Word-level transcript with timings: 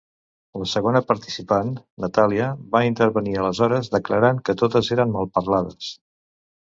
La 0.59 0.67
segona 0.69 1.01
participant, 1.09 1.69
Natàlia, 2.05 2.47
va 2.77 2.81
intervenir 2.87 3.35
aleshores 3.43 3.93
declarant 3.97 4.41
que 4.51 4.57
totes 4.63 4.91
eren 4.97 5.15
malparlades. 5.19 5.93